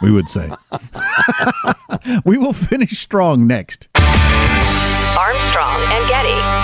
[0.00, 0.50] we would say.
[2.24, 3.88] we will finish strong next.
[3.94, 6.63] Armstrong and Getty.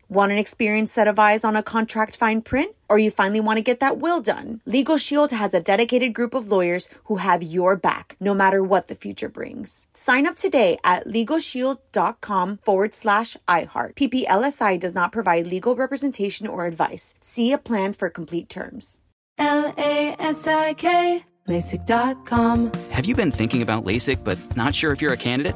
[0.11, 2.75] Want an experienced set of eyes on a contract fine print?
[2.89, 4.59] Or you finally want to get that will done?
[4.65, 8.89] Legal Shield has a dedicated group of lawyers who have your back, no matter what
[8.89, 9.87] the future brings.
[9.93, 13.95] Sign up today at LegalShield.com forward slash iHeart.
[13.95, 17.15] PPLSI does not provide legal representation or advice.
[17.21, 18.99] See a plan for complete terms.
[19.37, 22.73] L A S I K LASIK.com.
[22.91, 25.55] Have you been thinking about LASIK but not sure if you're a candidate?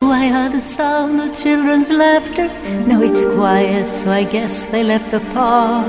[0.00, 2.46] Oh, I heard the sound of children's laughter.
[2.86, 5.88] Now it's quiet, so I guess they left the park.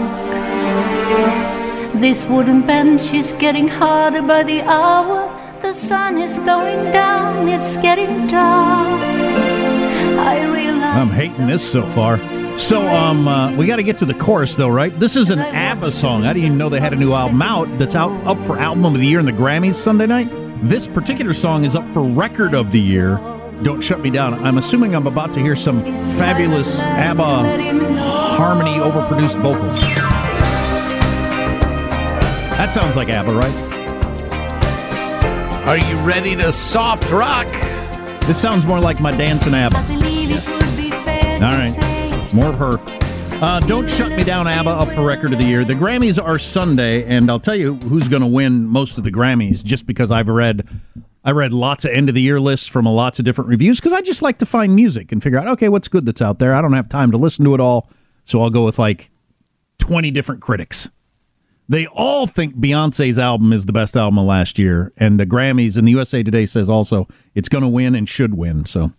[2.02, 5.30] This wooden bench is getting harder by the hour.
[5.62, 9.00] The sun is going down, it's getting dark.
[10.20, 12.18] I realize I'm hating this so far.
[12.58, 14.92] So, um, uh, we got to get to the chorus though, right?
[14.92, 16.26] This is an ABBA song.
[16.26, 18.86] I didn't even know they had a new album out that's out up for album
[18.86, 20.30] of the year in the Grammys Sunday night.
[20.64, 23.20] This particular song is up for record of the year
[23.64, 24.34] don't Shut Me Down.
[24.46, 25.84] I'm assuming I'm about to hear some
[26.18, 27.24] fabulous ABBA
[28.38, 29.80] harmony overproduced vocals.
[32.58, 33.70] That sounds like ABBA, right?
[35.68, 37.48] Are you ready to soft rock?
[38.22, 39.84] This sounds more like my dancing ABBA.
[40.00, 40.48] Yes.
[41.42, 42.34] All right.
[42.34, 42.80] More of her.
[43.42, 45.64] Uh, Don't Shut Me Down, ABBA, up for record of the year.
[45.64, 49.12] The Grammys are Sunday, and I'll tell you who's going to win most of the
[49.12, 50.68] Grammys just because I've read
[51.24, 53.92] I read lots of end of the year lists from lots of different reviews because
[53.92, 56.54] I just like to find music and figure out, okay, what's good that's out there.
[56.54, 57.90] I don't have time to listen to it all,
[58.24, 59.12] so I'll go with like
[59.80, 60.90] 20 different critics.
[61.68, 65.78] They all think Beyonce's album is the best album of last year, and the Grammys
[65.78, 68.66] and the USA Today says also it's going to win and should win.
[68.66, 68.94] So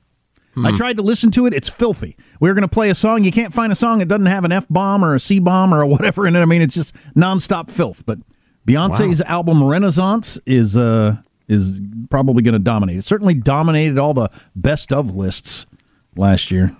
[0.56, 1.54] I tried to listen to it.
[1.54, 2.16] It's filthy.
[2.38, 3.24] We are going to play a song.
[3.24, 5.72] You can't find a song that doesn't have an F bomb or a C bomb
[5.72, 6.40] or whatever in it.
[6.40, 8.04] I mean, it's just nonstop filth.
[8.06, 8.18] But
[8.66, 11.16] Beyonce's album Renaissance is uh,
[11.50, 11.80] is
[12.10, 12.98] probably going to dominate.
[12.98, 15.66] It certainly dominated all the best of lists
[16.16, 16.74] last year.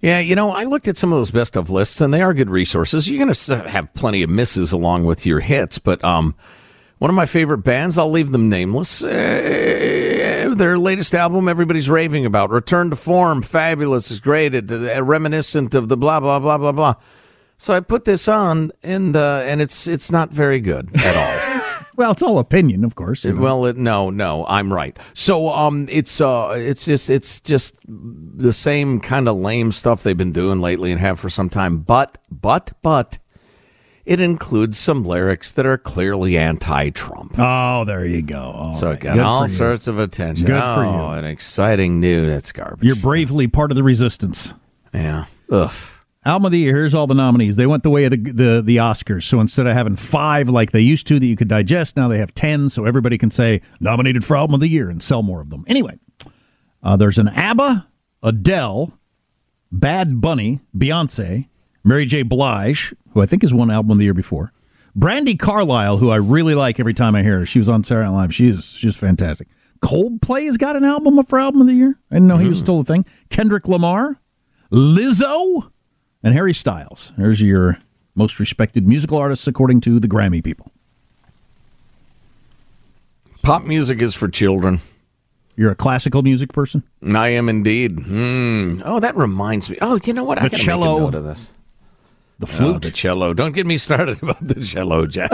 [0.00, 2.34] Yeah, you know, I looked at some of those best of lists, and they are
[2.34, 3.08] good resources.
[3.08, 6.34] You're going to have plenty of misses along with your hits, but um,
[6.98, 9.04] one of my favorite bands, I'll leave them nameless.
[9.04, 12.50] Uh, their latest album, everybody's raving about.
[12.50, 16.72] Return to Form, fabulous, is great, it, uh, reminiscent of the blah blah blah blah
[16.72, 16.94] blah.
[17.58, 21.49] So I put this on, and uh, and it's it's not very good at all.
[22.00, 23.26] Well, it's all opinion, of course.
[23.26, 23.42] you know.
[23.42, 24.98] Well, it, no, no, I'm right.
[25.12, 30.16] So, um, it's uh, it's just it's just the same kind of lame stuff they've
[30.16, 31.80] been doing lately and have for some time.
[31.80, 33.18] But, but, but,
[34.06, 37.34] it includes some lyrics that are clearly anti-Trump.
[37.36, 38.40] Oh, there you go.
[38.40, 38.96] All so right.
[38.96, 40.46] it got Good all sorts of attention.
[40.46, 41.18] Good oh, for you.
[41.18, 42.30] an exciting new.
[42.30, 42.82] That's garbage.
[42.82, 44.54] You're bravely part of the resistance.
[44.94, 45.26] Yeah.
[45.50, 45.70] Ugh.
[46.24, 46.76] Album of the year.
[46.76, 47.56] Here's all the nominees.
[47.56, 49.22] They went the way of the, the the Oscars.
[49.22, 52.18] So instead of having five like they used to that you could digest, now they
[52.18, 52.68] have ten.
[52.68, 55.64] So everybody can say nominated for album of the year and sell more of them.
[55.66, 55.98] Anyway,
[56.82, 57.88] uh, there's an ABBA,
[58.22, 58.92] Adele,
[59.72, 61.48] Bad Bunny, Beyonce,
[61.84, 62.22] Mary J.
[62.22, 64.52] Blige, who I think has won album of the year before,
[64.94, 67.46] Brandi Carlile, who I really like every time I hear her.
[67.46, 68.34] She was on Saturday Night Live.
[68.34, 69.48] She is she's fantastic.
[69.80, 71.98] Coldplay has got an album for album of the year.
[72.10, 73.06] I didn't know he was still a thing.
[73.30, 74.20] Kendrick Lamar,
[74.70, 75.70] Lizzo,
[76.22, 77.12] and Harry Styles.
[77.16, 77.78] There's your
[78.14, 80.70] most respected musical artists according to the Grammy people.
[83.42, 84.80] Pop music is for children.
[85.56, 86.82] You're a classical music person?
[87.14, 87.98] I am indeed.
[88.00, 88.80] Hmm.
[88.84, 89.78] Oh, that reminds me.
[89.80, 90.38] Oh, you know what?
[90.38, 90.86] I The gotta cello.
[90.92, 91.52] Make a note of this.
[92.38, 92.82] The Oh, flute.
[92.82, 93.34] the cello.
[93.34, 95.30] Don't get me started about the cello, Jack.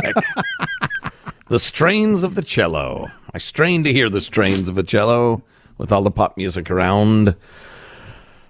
[1.48, 3.10] the strains of the cello.
[3.34, 5.42] I strain to hear the strains of the cello
[5.78, 7.36] with all the pop music around.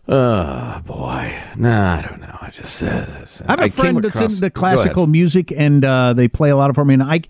[0.08, 2.38] Oh boy, nah, I don't know.
[2.40, 3.08] I just said.
[3.46, 6.70] I have a friend that's across- into classical music, and uh, they play a lot
[6.70, 6.94] of for me.
[6.94, 7.22] And I,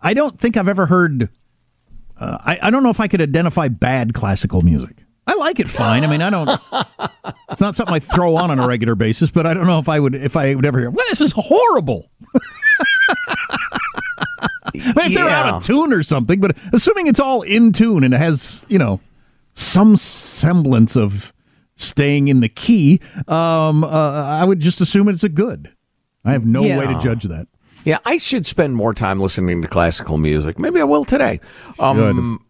[0.00, 1.28] I don't think I've ever heard.
[2.18, 4.96] Uh, I, I don't know if I could identify bad classical music.
[5.26, 6.02] I like it fine.
[6.04, 6.48] I mean, I don't.
[7.50, 9.88] it's not something I throw on on a regular basis, but I don't know if
[9.88, 10.90] I would if I would ever hear.
[10.90, 12.10] Well, this is horrible.
[14.76, 15.56] I mean, if they're out Yeah.
[15.56, 19.00] of tune or something, but assuming it's all in tune and it has you know
[19.54, 21.32] some semblance of
[21.76, 25.72] staying in the key, um, uh, I would just assume it's a good.
[26.24, 27.48] I have no way to judge that.
[27.84, 30.58] Yeah, I should spend more time listening to classical music.
[30.58, 31.38] Maybe I will today.
[31.78, 32.44] Um,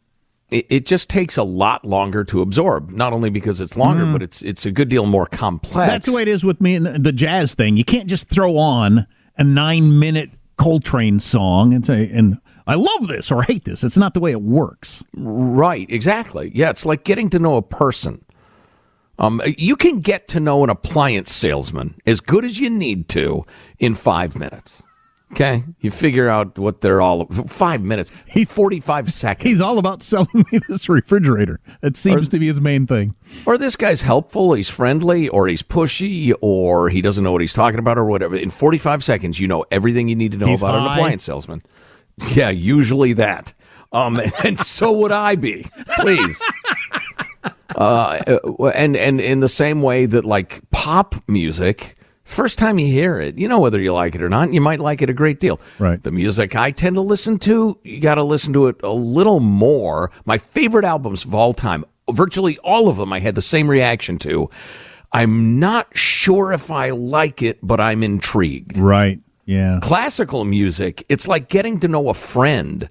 [0.51, 2.91] it, it just takes a lot longer to absorb.
[2.91, 4.13] Not only because it's longer, Mm.
[4.13, 5.91] but it's it's a good deal more complex.
[5.91, 7.77] That's the way it is with me and the jazz thing.
[7.77, 9.07] You can't just throw on
[9.37, 13.83] a nine minute Coltrane song and say, and I love this or hate this.
[13.83, 15.03] It's not the way it works.
[15.17, 16.53] Right, exactly.
[16.55, 18.25] Yeah, it's like getting to know a person.
[19.19, 23.45] Um, you can get to know an appliance salesman as good as you need to
[23.79, 24.83] in five minutes.
[25.33, 27.27] Okay, you figure out what they're all.
[27.27, 28.13] Five minutes.
[28.29, 29.49] He's forty-five seconds.
[29.49, 31.59] He's all about selling me this refrigerator.
[31.81, 33.17] That seems to be his main thing.
[33.45, 37.53] or this guy's helpful, he's friendly, or he's pushy, or he doesn't know what he's
[37.53, 38.37] talking about, or whatever.
[38.37, 41.63] In 45 seconds, you know everything you need to know He's about an appliance salesman.
[42.33, 43.55] Yeah, usually that.
[43.93, 45.67] Um, and so would I be.
[45.99, 46.41] Please.
[47.75, 48.39] Uh,
[48.75, 53.39] and and in the same way that like pop music, first time you hear it,
[53.39, 54.53] you know whether you like it or not.
[54.53, 55.61] You might like it a great deal.
[55.79, 56.03] Right.
[56.03, 59.41] The music I tend to listen to, you got to listen to it a little
[59.41, 60.11] more.
[60.25, 64.19] My favorite albums of all time, virtually all of them, I had the same reaction
[64.21, 64.51] to.
[65.13, 68.79] I'm not sure if I like it, but I'm intrigued.
[68.79, 69.21] Right.
[69.47, 69.79] Yeah.
[69.83, 72.89] Classical music, it's like getting to know a friend.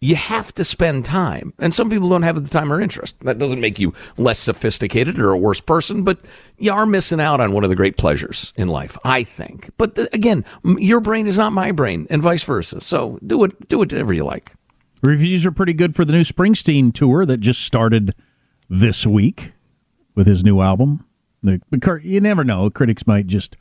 [0.00, 1.52] You have to spend time.
[1.58, 3.18] And some people don't have the time or interest.
[3.20, 6.20] That doesn't make you less sophisticated or a worse person, but
[6.56, 9.70] you are missing out on one of the great pleasures in life, I think.
[9.76, 12.80] But th- again, your brain is not my brain and vice versa.
[12.80, 14.52] So do it do whatever you like.
[15.02, 18.14] Reviews are pretty good for the new Springsteen tour that just started
[18.68, 19.52] this week
[20.14, 21.04] with his new album.
[21.42, 22.68] You never know.
[22.70, 23.56] Critics might just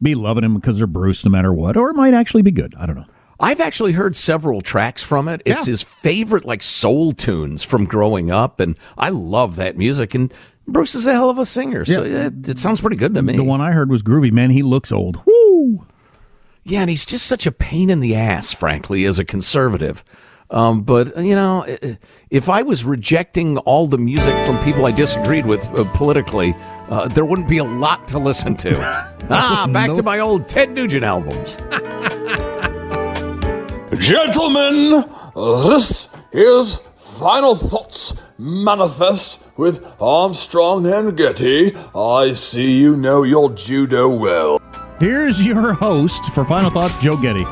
[0.00, 2.74] be loving him because they're Bruce no matter what, or it might actually be good.
[2.78, 3.06] I don't know.
[3.38, 5.42] I've actually heard several tracks from it.
[5.44, 5.72] It's Yeah.
[5.72, 10.32] his favorite like soul tunes from growing up and I love that music and
[10.68, 11.84] Bruce is a hell of a singer.
[11.84, 12.26] So Yeah.
[12.26, 13.36] it, it sounds pretty good to me.
[13.36, 14.32] The one I heard was groovy.
[14.32, 15.20] Man, he looks old.
[15.26, 15.86] Woo!
[16.64, 20.02] Yeah, and he's just such a pain in the ass, frankly, as a conservative.
[20.50, 21.64] Um, but you know,
[22.30, 26.54] if I was rejecting all the music from people I disagreed with uh, politically,
[26.88, 28.76] uh, there wouldn't be a lot to listen to.
[29.30, 31.58] ah, back to my old Ted Nugent albums.
[33.98, 41.74] Gentlemen, this is Final Thoughts Manifest with Armstrong and Getty.
[41.94, 44.60] I see you know your judo well.
[45.00, 47.44] Here's your host for Final Thoughts, Joe Getty.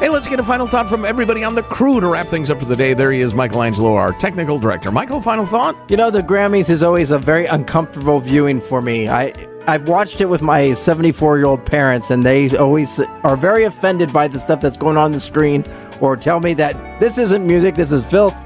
[0.00, 2.58] Hey, let's get a final thought from everybody on the crew to wrap things up
[2.58, 2.94] for the day.
[2.94, 4.90] There he is, Michelangelo, our technical director.
[4.90, 5.76] Michael, final thought?
[5.90, 9.08] You know, the Grammys is always a very uncomfortable viewing for me.
[9.08, 9.32] I
[9.66, 14.12] I've watched it with my 74 year old parents, and they always are very offended
[14.12, 15.64] by the stuff that's going on the screen,
[16.00, 18.36] or tell me that this isn't music, this is filth.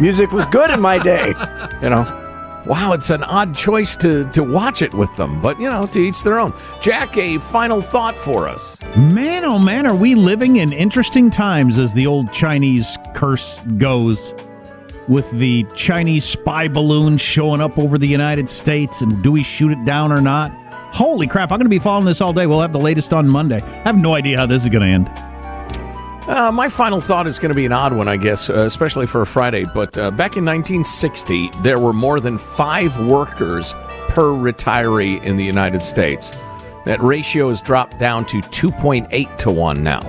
[0.00, 1.28] Music was good in my day,
[1.82, 2.22] you know.
[2.66, 6.00] Wow, it's an odd choice to, to watch it with them, but you know, to
[6.00, 6.52] each their own.
[6.80, 8.76] Jack, a final thought for us.
[8.96, 14.34] Man, oh man, are we living in interesting times as the old Chinese curse goes
[15.08, 19.72] with the Chinese spy balloon showing up over the United States and do we shoot
[19.72, 20.50] it down or not?
[20.92, 22.46] Holy crap, I'm going to be following this all day.
[22.46, 23.60] We'll have the latest on Monday.
[23.60, 25.10] I have no idea how this is going to end.
[26.28, 29.06] Uh, my final thought is going to be an odd one, I guess, uh, especially
[29.06, 29.64] for a Friday.
[29.64, 33.74] But uh, back in 1960, there were more than five workers
[34.08, 36.32] per retiree in the United States.
[36.84, 40.00] That ratio has dropped down to 2.8 to 1 now,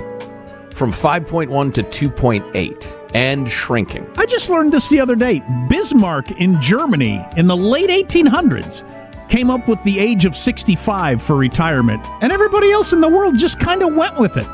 [0.73, 4.09] from 5.1 to 2.8 and shrinking.
[4.17, 5.41] I just learned this the other day.
[5.69, 8.83] Bismarck in Germany in the late 1800s
[9.29, 13.37] came up with the age of 65 for retirement, and everybody else in the world
[13.37, 14.47] just kind of went with it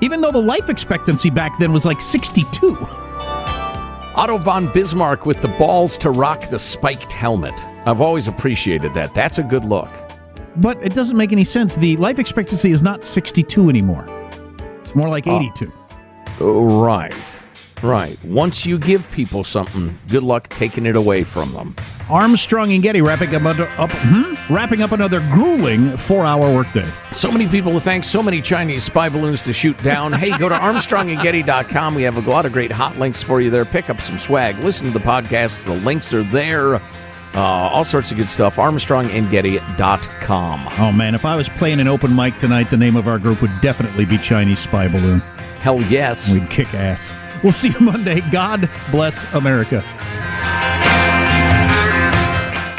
[0.00, 2.76] even though the life expectancy back then was like 62.
[4.16, 7.64] Otto von Bismarck with the balls to rock the spiked helmet.
[7.86, 9.14] I've always appreciated that.
[9.14, 9.90] That's a good look.
[10.56, 11.76] But it doesn't make any sense.
[11.76, 14.06] The life expectancy is not 62 anymore,
[14.82, 15.72] it's more like uh, 82.
[16.40, 17.14] Oh, right.
[17.82, 18.22] Right.
[18.24, 21.74] Once you give people something, good luck taking it away from them.
[22.08, 24.34] Armstrong and Getty wrapping up, up hmm?
[24.52, 26.86] wrapping up another grueling four-hour workday.
[27.12, 30.12] So many people to thank, so many Chinese spy balloons to shoot down.
[30.12, 31.94] hey, go to ArmstrongandGetty.com.
[31.94, 33.64] We have a lot of great hot links for you there.
[33.64, 34.58] Pick up some swag.
[34.58, 35.64] Listen to the podcasts.
[35.64, 36.76] The links are there.
[37.32, 38.56] Uh, all sorts of good stuff.
[38.56, 40.68] ArmstrongandGetty.com.
[40.78, 43.40] Oh man, if I was playing an open mic tonight, the name of our group
[43.40, 45.20] would definitely be Chinese Spy Balloon.
[45.60, 46.32] Hell yes.
[46.32, 47.08] We'd kick ass.
[47.42, 48.20] We'll see you Monday.
[48.30, 49.84] God bless America.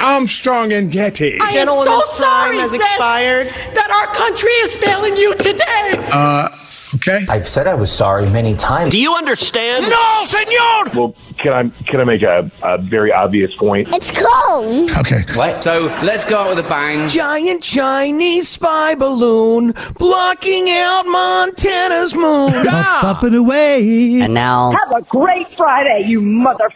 [0.01, 1.39] Armstrong and Getty.
[1.39, 3.47] I am so sorry, has expired.
[3.47, 5.93] that our country is failing you today.
[6.11, 6.49] Uh,
[6.95, 7.25] okay.
[7.29, 8.91] I've said I was sorry many times.
[8.91, 9.85] Do you understand?
[9.89, 10.89] No, senor!
[10.93, 13.87] Well, can I can I make a, a very obvious point?
[13.91, 14.91] It's cold.
[14.91, 15.23] Okay.
[15.33, 15.63] What?
[15.63, 17.07] So let's go out with a bang.
[17.07, 22.67] Giant Chinese spy balloon blocking out Montana's moon.
[22.67, 24.21] Up, up and away.
[24.21, 24.71] And now.
[24.71, 26.69] Have a great Friday, you mother.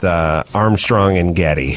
[0.00, 1.76] The Armstrong and Getty.